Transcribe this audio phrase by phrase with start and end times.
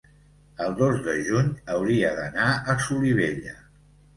[0.67, 3.55] el dos de juny hauria d'anar a Solivella.